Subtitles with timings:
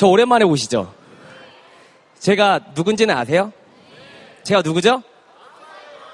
[0.00, 0.94] 저 오랜만에 오시죠?
[2.20, 3.52] 제가 누군지는 아세요?
[4.44, 5.02] 제가 누구죠?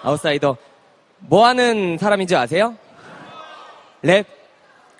[0.02, 0.56] 아웃사이더.
[1.18, 2.76] 뭐 하는 사람인지 아세요?
[4.02, 4.26] 랩.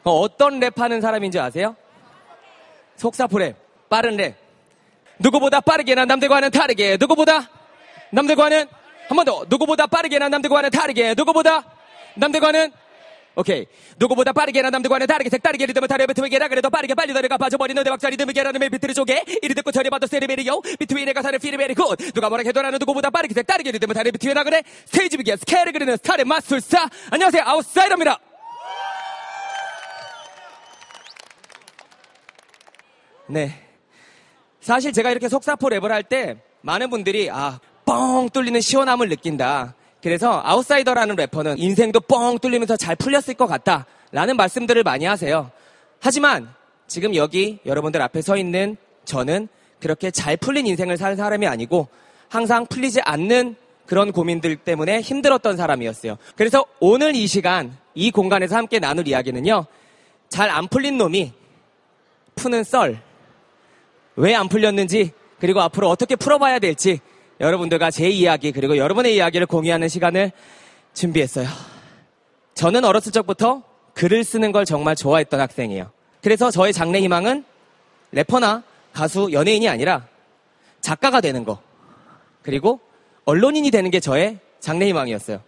[0.05, 1.75] 어, 어떤 랩 하는 사람인지 아세요?
[2.95, 3.57] 속사포 랩.
[3.89, 4.37] 빠른 랩.
[5.19, 6.97] 누구보다 빠르게 난 남들과는 다르게.
[6.97, 7.51] 누구보다
[8.13, 8.69] 남들과는
[9.09, 9.45] 한 번 더.
[9.49, 11.15] 누구보다 빠르게 난 남들과는 다르게.
[11.17, 11.65] 누구보다
[12.15, 12.71] 남들과는
[13.37, 13.67] 오케이.
[13.99, 17.91] 누구보다 빠르게 난 남들과는 다르게 색다르게 리듬을 타려 비트위게라 그래도 빠르게 빨리 너네가 빠져버리는 내
[17.91, 19.23] 박자 리듬을 게라는 매 비트를 쪼개.
[19.43, 20.61] 이리 듣고 저리 봐도 세리베리요.
[20.79, 24.63] 비트위의 가사를 피리베리 굿 누가 뭐라 해도 나는 누구보다 빠르게 색다르게 리듬을 타려 비트위라 그래
[24.87, 26.89] 스테이지 비기야 스케일을 그리는 스타일의 마술사.
[27.11, 27.43] 안녕하세요.
[27.45, 28.19] 아웃사이더입니다.
[33.29, 33.63] 네.
[34.61, 40.41] 사실 제가 이렇게 속사포 랩을 할 때 많은 분들이 아 뻥 뚫리는 시원함을 느낀다 그래서
[40.45, 43.87] 아웃사이더라는 래퍼는 인생도 뻥 뚫리면서 잘 풀렸을 것 같다.
[44.13, 45.51] 라는 말씀들을 많이 하세요.
[46.01, 46.49] 하지만
[46.87, 49.49] 지금 여기 여러분들 앞에 서 있는 저는
[49.81, 51.89] 그렇게 잘 풀린 인생을 살 사람이 아니고
[52.29, 56.19] 항상 풀리지 않는 그런 고민들 때문에 힘들었던 사람이었어요.
[56.35, 59.67] 그래서 오늘 이 시간, 이 공간에서 함께 나눌 이야기는요.
[60.29, 61.33] 잘 안 풀린 놈이
[62.35, 63.01] 푸는 썰.
[64.17, 67.01] 왜 안 풀렸는지, 그리고 앞으로 어떻게 풀어봐야 될지
[67.41, 70.33] 여러분들과 제 이야기 그리고 여러분의 이야기를 공유하는 시간을
[70.95, 71.49] 준비했어요.
[72.55, 73.63] 저는 어렸을 적부터
[73.95, 75.91] 글을 쓰는 걸 정말 좋아했던 학생이에요.
[76.23, 77.45] 그래서 저의 장래 희망은
[78.13, 78.63] 래퍼나
[78.93, 80.07] 가수, 연예인이 아니라
[80.81, 81.61] 작가가 되는 거.
[82.43, 82.81] 그리고
[83.27, 85.43] 언론인이 되는 게 저의 장래 희망이었어요.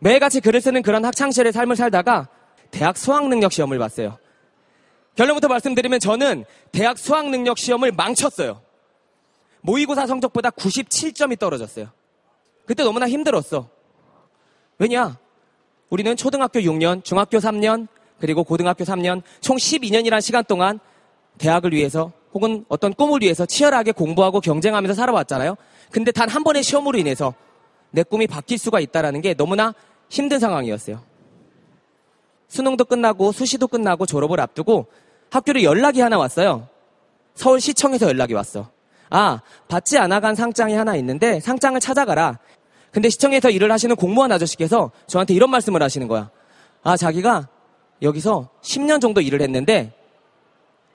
[0.00, 2.28] 매일같이 글을 쓰는 그런 학창시절의 삶을 살다가
[2.70, 4.18] 대학 수학능력 시험을 봤어요.
[5.14, 8.60] 결론부터 말씀드리면 저는 대학 수학능력 시험을 망쳤어요.
[9.66, 11.88] 모의고사 성적보다 97점이 떨어졌어요.
[12.64, 13.68] 그때 너무나 힘들었어.
[14.78, 15.18] 왜냐?
[15.90, 17.88] 우리는 초등학교 6년, 중학교 3년,
[18.20, 20.78] 그리고 고등학교 3년, 총 12년이라는 시간 동안
[21.38, 25.56] 대학을 위해서 혹은 어떤 꿈을 위해서 치열하게 공부하고 경쟁하면서 살아왔잖아요.
[25.90, 27.34] 근데 단 한 번의 시험으로 인해서
[27.90, 29.74] 내 꿈이 바뀔 수가 있다는 게 너무나
[30.08, 31.02] 힘든 상황이었어요.
[32.48, 34.86] 수능도 끝나고 수시도 끝나고 졸업을 앞두고
[35.30, 36.68] 학교를 연락이 하나 왔어요.
[37.34, 38.75] 서울시청에서 연락이 왔어.
[39.10, 42.38] 아, 받지 않아간 상장이 하나 있는데 상장을 찾아가라.
[42.90, 46.30] 근데 시청에서 일을 하시는 공무원 아저씨께서 저한테 이런 말씀을 하시는 거야.
[46.82, 47.48] 아, 자기가
[48.02, 49.92] 여기서 10년 정도 일을 했는데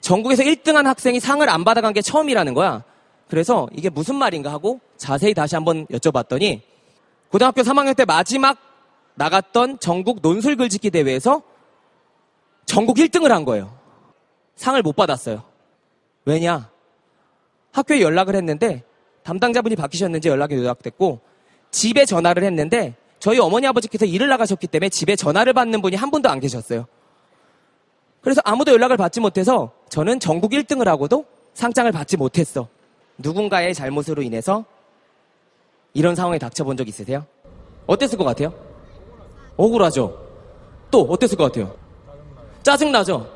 [0.02, 2.84] 전국에서 1등한 학생이 상을 안 받아간 게 처음이라는 거야.
[3.30, 6.62] 그래서 이게 무슨 말인가 하고 자세히 다시 한번 여쭤봤더니
[7.30, 8.58] 고등학교 3학년 때 마지막
[9.16, 11.42] 나갔던 전국 논술 글짓기 대회에서
[12.66, 13.78] 전국 1등을 한 거예요.
[14.56, 15.44] 상을 못 받았어요.
[16.26, 16.71] 왜냐?
[17.72, 18.84] 학교에 연락을 했는데
[19.24, 21.20] 담당자분이 바뀌셨는지 연락이 누락됐고
[21.72, 26.30] 집에 전화를 했는데 저희 어머니 아버지께서 일을 나가셨기 때문에 집에 전화를 받는 분이 한 분도
[26.30, 26.88] 안 계셨어요.
[28.22, 32.68] 그래서 아무도 연락을 받지 못해서 저는 전국 1등을 하고도 상장을 받지 못했어.
[33.18, 34.66] 누군가의 잘못으로 인해서
[35.94, 37.26] 이런 상황에 닥쳐본 적 있으세요?
[37.88, 38.54] 어땠을 것 같아요?
[39.58, 40.18] 억울하죠?
[40.90, 41.76] 또 어땠을 것 같아요?
[42.64, 43.32] 짜증나죠?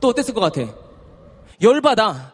[0.00, 0.70] 또 어땠을 것 같아?
[1.60, 2.32] 열받아.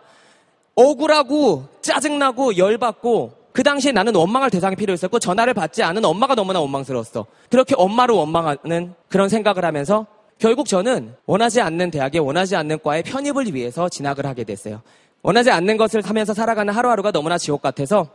[0.74, 7.26] 억울하고 짜증나고 열받고 그 당시에 나는 원망할 대상이 필요했었고 전화를 받지 않은 엄마가 너무나 원망스러웠어.
[7.50, 10.06] 그렇게 엄마를 원망하는 그런 생각을 하면서
[10.38, 14.82] 결국 저는 원하지 않는 대학에 원하지 않는 과에 편입을 위해서 진학을 하게 됐어요.
[15.22, 18.08] 원하지 않는 것을 하면서 살아가는 하루하루가 너무나 지옥 같아서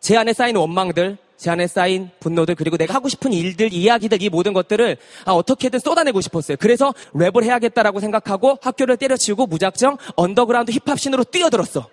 [0.00, 4.28] 제 안에 쌓인 원망들, 제 안에 쌓인 분노들, 그리고 내가 하고 싶은 일들, 이야기들, 이
[4.28, 6.56] 모든 것들을 아, 어떻게든 쏟아내고 싶었어요.
[6.58, 11.88] 그래서 랩을 해야겠다라고 생각하고 학교를 때려치우고 무작정 언더그라운드 힙합씬으로 뛰어들었어.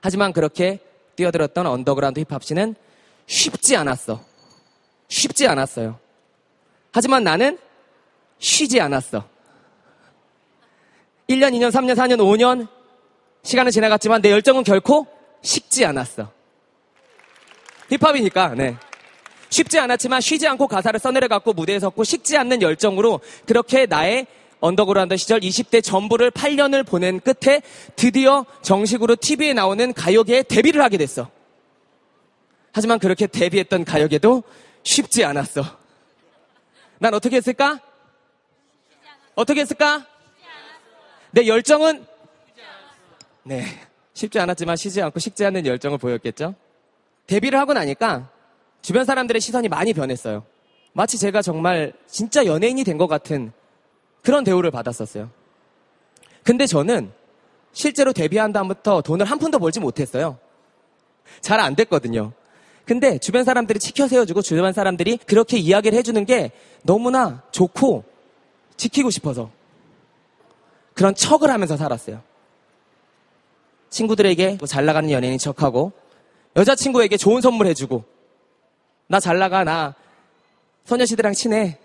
[0.00, 0.80] 하지만 그렇게
[1.16, 2.74] 뛰어들었던 언더그라운드 힙합씬은
[3.26, 4.20] 쉽지 않았어.
[5.08, 5.98] 쉽지 않았어요.
[6.90, 7.58] 하지만 나는
[8.38, 9.24] 쉬지 않았어.
[11.28, 12.68] 1년, 2년, 3년, 4년, 5년
[13.42, 15.06] 시간은 지나갔지만 내 열정은 결코
[15.42, 16.41] 식지 않았어.
[17.98, 18.76] 힙합이니까, 네.
[19.50, 24.26] 쉽지 않았지만 쉬지 않고 가사를 써내려갖고 무대에 섰고 식지 않는 열정으로 그렇게 나의
[24.60, 27.60] 언더그라운드 시절 20대 전부를 8년을 보낸 끝에
[27.96, 31.30] 드디어 정식으로 TV에 나오는 가요계에 데뷔를 하게 됐어.
[32.72, 34.42] 하지만 그렇게 데뷔했던 가요계도
[34.84, 35.62] 쉽지 않았어.
[36.98, 37.80] 난 어떻게 했을까?
[39.34, 40.06] 어떻게 했을까?
[41.32, 42.06] 내 열정은
[43.42, 43.64] 네
[44.14, 46.54] 쉽지 않았지만 쉬지 않고 식지 않는 열정을 보였겠죠.
[47.26, 48.28] 데뷔를 하고 나니까
[48.82, 50.44] 주변 사람들의 시선이 많이 변했어요.
[50.92, 53.52] 마치 제가 정말 진짜 연예인이 된 것 같은
[54.22, 55.30] 그런 대우를 받았었어요.
[56.42, 57.10] 근데 저는
[57.72, 60.38] 실제로 데뷔한 다음부터 돈을 한 푼도 벌지 못했어요.
[61.40, 62.32] 잘 안 됐거든요.
[62.84, 66.50] 근데 주변 사람들이 지켜 세워주고 주변 사람들이 그렇게 이야기를 해주는 게
[66.82, 68.04] 너무나 좋고
[68.76, 69.50] 지키고 싶어서
[70.92, 72.20] 그런 척을 하면서 살았어요.
[73.88, 75.92] 친구들에게 뭐 잘 나가는 연예인인 척하고
[76.56, 78.04] 여자친구에게 좋은 선물 해주고
[79.08, 79.94] 나 잘 나가 나.
[80.84, 81.78] 소녀시대랑 친해.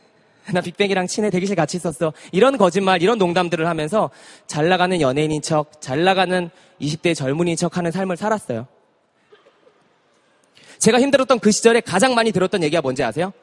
[0.54, 1.30] 나 빅뱅이랑 친해.
[1.30, 2.14] 대기실 같이 있었어.
[2.32, 4.10] 이런 거짓말 이런 농담들을 하면서
[4.48, 6.50] 잘 나가는 연예인인 척 잘 나가는
[6.82, 8.66] 20대 젊은이인 척하는 삶을 살았어요.
[10.80, 13.34] 제가 힘들었던 그 시절에 가장 많이 들었던 얘기가 뭔지 아세요?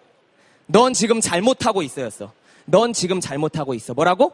[0.67, 2.33] 넌 지금 잘못하고 있어였어.
[2.65, 3.93] 넌 지금 잘못하고 있어.
[3.93, 4.33] 뭐라고?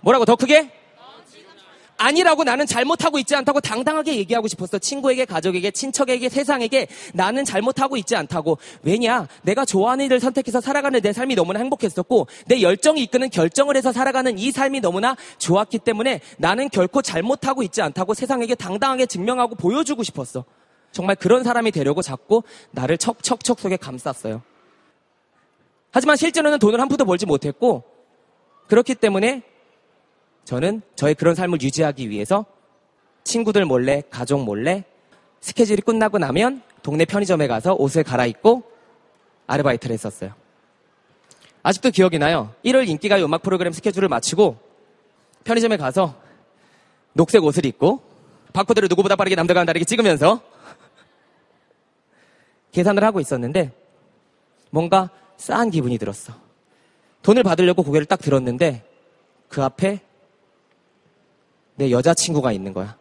[0.00, 0.24] 뭐라고?
[0.24, 0.70] 더 크게?
[1.96, 4.78] 아니라고 나는 잘못하고 있지 않다고 당당하게 얘기하고 싶었어.
[4.78, 8.58] 친구에게, 가족에게, 친척에게, 세상에게 나는 잘못하고 있지 않다고.
[8.82, 9.28] 왜냐?
[9.42, 14.38] 내가 좋아하는 일을 선택해서 살아가는 내 삶이 너무나 행복했었고 내 열정이 이끄는 결정을 해서 살아가는
[14.38, 20.44] 이 삶이 너무나 좋았기 때문에 나는 결코 잘못하고 있지 않다고 세상에게 당당하게 증명하고 보여주고 싶었어.
[20.92, 24.42] 정말 그런 사람이 되려고 자꾸 나를 척척척 속에 감쌌어요.
[25.90, 27.84] 하지만 실제로는 돈을 한 푼도 벌지 못했고
[28.68, 29.42] 그렇기 때문에
[30.44, 32.44] 저는 저의 그런 삶을 유지하기 위해서
[33.24, 34.84] 친구들 몰래, 가족 몰래
[35.40, 38.62] 스케줄이 끝나고 나면 동네 편의점에 가서 옷을 갈아입고
[39.46, 40.34] 아르바이트를 했었어요.
[41.62, 42.54] 아직도 기억이 나요.
[42.64, 44.58] 1월 인기가요 음악 프로그램 스케줄을 마치고
[45.44, 46.14] 편의점에 가서
[47.14, 48.02] 녹색 옷을 입고
[48.52, 50.40] 바코드를 누구보다 빠르게 남들과는 다르게 찍으면서
[52.72, 53.72] 계산을 하고 있었는데
[54.70, 56.34] 뭔가 싸한 기분이 들었어.
[57.22, 58.84] 돈을 받으려고 고개를 딱 들었는데
[59.48, 60.00] 그 앞에
[61.76, 62.96] 내 여자친구가 있는 거야.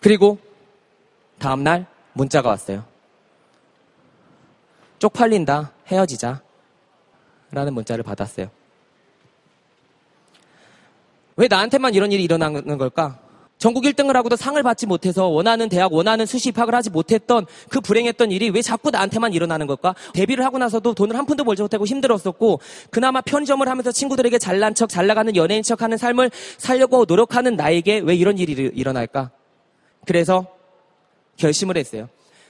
[0.00, 0.38] 그리고
[1.38, 2.84] 다음날 문자가 왔어요.
[4.98, 5.72] 쪽팔린다.
[5.88, 6.42] 헤어지자.
[7.50, 8.50] 라는 문자를 받았어요.
[11.36, 13.21] 왜 나한테만 이런 일이 일어나는 걸까?
[13.62, 18.32] 전국 1등을 하고도 상을 받지 못해서 원하는 대학, 원하는 수시 입학을 하지 못했던 그 불행했던
[18.32, 19.94] 일이 왜 자꾸 나한테만 일어나는 걸까?
[20.14, 22.58] 데뷔를 하고 나서도 돈을 한 푼도 벌지 못하고 힘들었었고,
[22.90, 28.00] 그나마 편의점을 하면서 친구들에게 잘난 척, 잘 나가는 연예인 척 하는 삶을 살려고 노력하는 나에게
[28.00, 29.30] 왜 이런 일이 일어날까?
[30.06, 30.44] 그래서
[31.36, 32.08] 결심을 했어요.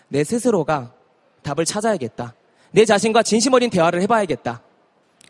[0.09, 0.95] 내 스스로가
[1.43, 2.35] 답을 찾아야겠다.
[2.71, 4.63] 내 자신과 진심 어린 대화를 해봐야겠다.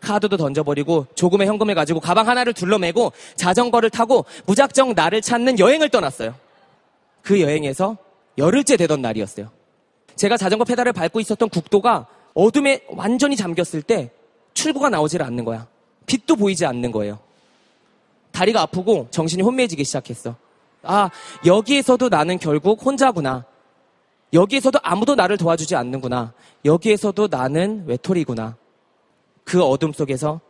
[0.03, 6.35] 카드도 던져버리고 조금의 현금을 가지고 가방 하나를 둘러매고 자전거를 타고 무작정 나를 찾는 여행을 떠났어요.
[7.21, 7.97] 그 여행에서
[8.37, 9.49] 열흘째 되던 날이었어요.
[10.15, 14.11] 제가 자전거 페달을 밟고 있었던 국도가 어둠에 완전히 잠겼을 때
[14.53, 15.67] 출구가 나오질 않는 거야.
[16.05, 17.19] 빛도 보이지 않는 거예요.
[18.31, 20.35] 다리가 아프고 정신이 혼미해지기 시작했어.
[20.83, 21.09] 아,
[21.45, 23.45] 여기에서도 나는 결국 혼자구나.
[24.33, 26.33] 여기에서도 아무도 나를 도와주지 않는구나.
[26.65, 28.57] 여기에서도 나는 외톨이구나.
[29.43, 30.41] 그 어둠 속에서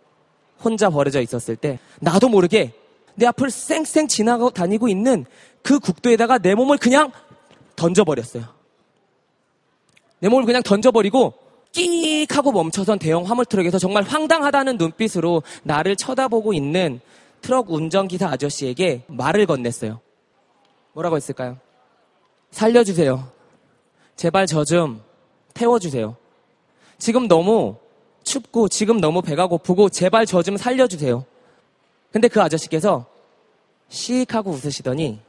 [0.64, 2.74] 혼자 버려져 있었을 때 나도 모르게
[3.16, 5.26] 내 앞을 쌩쌩 지나고 다니고 있는
[5.62, 7.12] 그 국도에다가 내 몸을 그냥
[7.76, 8.44] 던져버렸어요.
[10.20, 11.34] 내 몸을 그냥 던져버리고
[11.72, 17.02] 끼익 하고 멈춰선 대형 화물 트럭에서 정말 황당하다는 눈빛으로 나를 쳐다보고 있는
[17.42, 20.00] 트럭 운전기사 아저씨에게 말을 건넸어요.
[20.94, 21.58] 뭐라고 했을까요?
[22.52, 23.28] 살려주세요.
[24.16, 25.02] 제발 저 좀
[25.54, 26.16] 태워주세요.
[26.98, 27.78] 지금 너무
[28.34, 31.24] 춥고 지금 너무 배가 고프고 제발 저 좀 살려주세요.
[32.12, 33.06] 근데 그 아저씨께서
[33.90, 35.20] 씩 하고 웃으시더니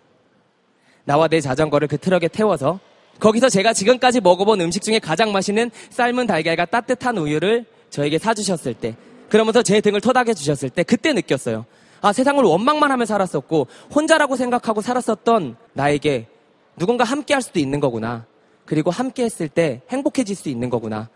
[1.04, 2.80] 나와 내 자전거를 그 트럭에 태워서
[3.20, 8.96] 거기서 제가 지금까지 먹어본 음식 중에 가장 맛있는 삶은 달걀과 따뜻한 우유를 저에게 사주셨을 때
[9.28, 11.64] 그러면서 제 등을 토닥여 주셨을 때 그때 느꼈어요.
[12.00, 16.26] 아, 세상을 원망만 하며 살았었고 혼자라고 생각하고 살았었던 나에게
[16.76, 18.26] 누군가 함께 할 수도 있는 거구나.
[18.64, 21.08] 그리고 함께 했을 때 행복해질 수 있는 거구나.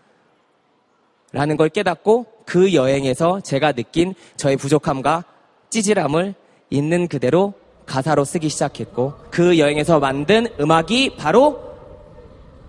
[1.31, 5.23] 라는 걸 깨닫고 그 여행에서 제가 느낀 저의 부족함과
[5.69, 6.33] 찌질함을
[6.71, 7.53] 있는 그대로
[7.85, 11.59] 가사로 쓰기 시작했고 그 여행에서 만든 음악이 바로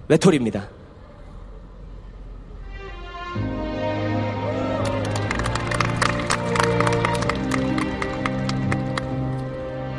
[0.08, 0.68] 외톨입니다.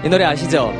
[0.04, 0.72] 이 노래 아시죠?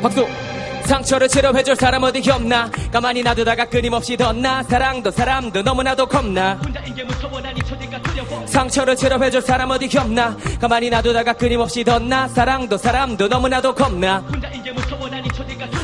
[0.00, 0.47] 박수!
[0.88, 2.70] 상처를 치료해줄 사람 어디 없나?
[2.90, 4.62] 가만히 놔두다가 끊임없이 덧나.
[4.62, 6.58] 사랑도 사람도 너무나도 겁나.
[8.46, 10.34] 상처를 치료해줄 사람 어디 없나?
[10.58, 12.26] 가만히 놔두다가 끊임없이 덧나.
[12.28, 14.24] 사랑도 사람도 너무나도 겁나.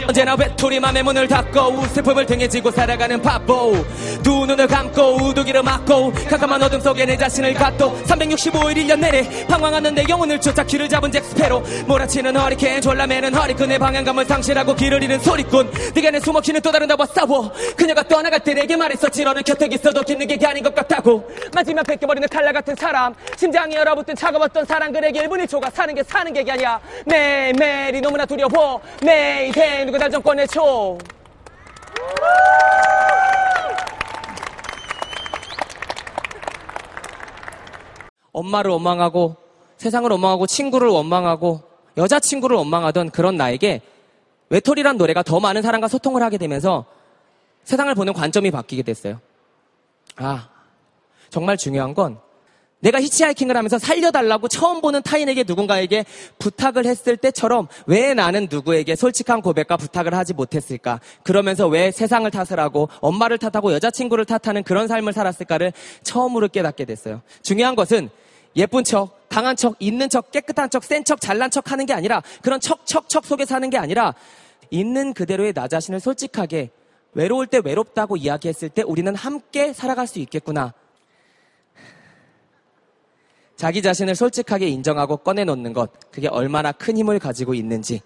[0.06, 3.84] 언제나 외톨이 맘의 문을 닫고 슬픔을 등에 지고 살아가는 바보
[4.24, 9.94] 두 눈을 감고 우두기를 막고 캄캄한 어둠 속에 내 자신을 갖도 365일 1년 내내 방황하는
[9.94, 15.70] 내 영혼을 쫓아 길을 잡은 잭스페로 몰아치는 허리케인 졸라매는 허리끈의 방향감을 상실하고 길을 잃은 소리꾼
[15.94, 20.00] 네가 내 숨막히는 또 다른 나와 싸워 그녀가 떠나갈 때 내게 말했었지 너는 곁에 있어도
[20.02, 25.26] 기는 게 아닌 것 같다고 마지막 뺏겨버리는 칼날 같은 사람 심장이 얼어붙은 차가웠던 사랑 그에게
[25.26, 30.98] 1분 1초가 사는 게 사는 게 아니야 매일매일이 너무나 두려워 매일매일 누가 날좀 꺼내줘
[38.34, 39.36] 엄마를 원망하고
[39.78, 41.62] 세상을 원망하고 친구를 원망하고
[41.96, 43.80] 여자친구를 원망하던 그런 나에게
[44.50, 46.84] 외톨이란 노래가 더 많은 사람과 소통을 하게 되면서
[47.62, 49.20] 세상을 보는 관점이 바뀌게 됐어요.
[50.16, 50.48] 아,
[51.30, 52.18] 정말 중요한 건
[52.84, 56.04] 내가 히치하이킹을 하면서 살려달라고 처음 보는 타인에게 누군가에게
[56.38, 61.00] 부탁을 했을 때처럼 왜 나는 누구에게 솔직한 고백과 부탁을 하지 못했을까?
[61.22, 65.72] 그러면서 왜 세상을 탓을 하고 엄마를 탓하고 여자친구를 탓하는 그런 삶을 살았을까를
[66.02, 67.22] 처음으로 깨닫게 됐어요.
[67.40, 68.10] 중요한 것은
[68.54, 72.22] 예쁜 척, 강한 척, 있는 척, 깨끗한 척, 센 척, 잘난 척 하는 게 아니라
[72.42, 74.12] 그런 척, 척, 척 속에 사는 게 아니라
[74.70, 76.70] 있는 그대로의 나 자신을 솔직하게
[77.14, 80.74] 외로울 때 외롭다고 이야기했을 때 우리는 함께 살아갈 수 있겠구나.
[83.56, 88.00] 자기 자신을 솔직하게 인정하고 꺼내놓는 것, 그게 얼마나 큰 힘을 가지고 있는지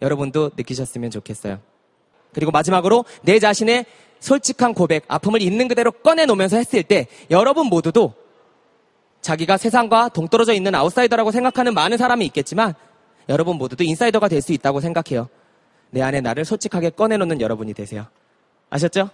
[0.00, 1.58] 여러분도 느끼셨으면 좋겠어요.
[2.32, 3.86] 그리고 마지막으로 내 자신의
[4.20, 8.14] 솔직한 고백, 아픔을 있는 그대로 꺼내놓으면서 했을 때 여러분 모두도
[9.20, 12.74] 자기가 세상과 동떨어져 있는 아웃사이더라고 생각하는 많은 사람이 있겠지만
[13.28, 15.28] 여러분 모두도 인사이더가 될 수 있다고 생각해요.
[15.90, 18.06] 내 안에 나를 솔직하게 꺼내놓는 여러분이 되세요.
[18.70, 19.10] 아셨죠?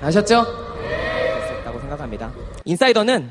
[0.00, 0.44] 아셨죠?
[0.78, 2.32] 될수 있다고 생각합니다.
[2.64, 3.30] 인사이더는